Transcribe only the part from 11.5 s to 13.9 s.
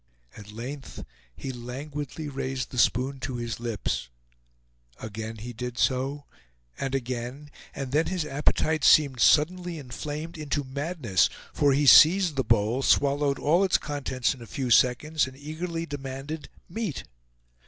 for he seized the bowl, swallowed all its